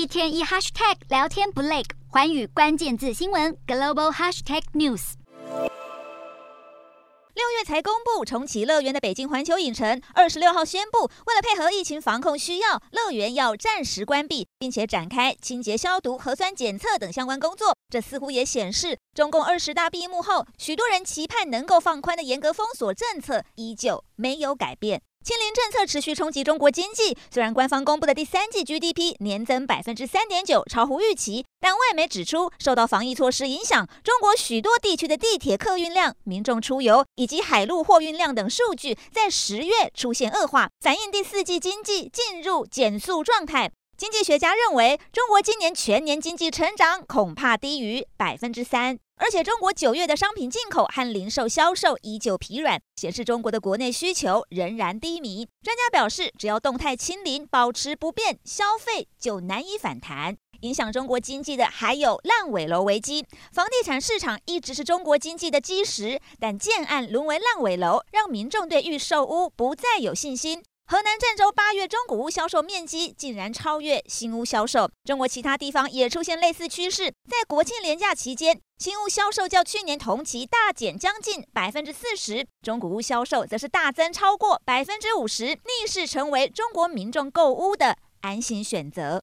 [0.00, 5.12] 一天一 hashtag 聊天不累，寰宇关键字新闻 global hashtag news。
[7.34, 17.76] 六月才公布重启乐园的北京环球影城，二十六号宣布，为了配合疫情防控需要，乐园要暂时关闭，并且展开清洁消毒、核酸检测等相关工作。
[17.90, 25.02] 这似乎也显示，中共二十大闭幕后，许多人期盼能够放宽的严格封锁政策依旧没有改变。
[25.22, 43.70] 清零政策持续冲击中国经济，虽然官方公布的第三季 GDP 年增百分之三点九，超乎预期，但外媒指出，受到防疫措施影响，中国许多地区的地铁客运量、民众出游以及海陆货运量等数据在十月出现恶化，反映第四季经济进入减速状态。
[43.96, 48.98] 经济学家认为，中国今年全年经济成长恐怕低于百分之三。
[49.22, 55.46] 而且，中国九月的商品进口和零售销售依旧疲软，显示中国的国内需求仍然低迷。
[55.62, 60.38] 专家表示，只要动态清零保持不变，消费就难以反弹。
[60.62, 63.24] 影响中国经济的还有烂尾楼危机。
[63.52, 70.62] 房地产市场一直是中国经济的基石，但建案沦为烂尾楼，让民众对预售屋不再有信心。
[70.90, 77.04] 河南郑州八月中古屋销售面积竟然超越新屋销售，中国其他地方也出现类似趋势。
[77.04, 89.18] 在国庆连假期间，新屋销售较去年同期大减将近百分之四十，中古屋销售则是大增超过百分之五十，逆势成为中国民众购屋的安心选择。